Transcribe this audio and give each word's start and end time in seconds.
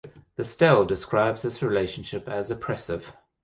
The 0.35 0.43
stele 0.43 0.83
describes 0.83 1.43
this 1.43 1.61
relationship 1.61 2.27
as 2.27 2.49
oppressive. 2.49 3.05